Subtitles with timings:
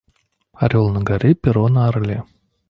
[0.53, 2.21] Орел на горе, перо на орле.